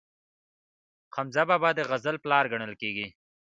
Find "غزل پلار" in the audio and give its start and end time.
1.89-2.45